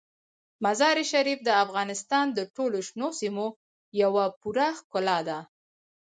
مزارشریف 0.63 1.39
د 1.47 1.49
افغانستان 1.63 2.25
د 2.37 2.39
ټولو 2.55 2.77
شنو 2.87 3.07
سیمو 3.19 3.47
یوه 4.01 4.25
پوره 4.41 4.67
ښکلا 4.79 5.19
ده. 5.27 5.39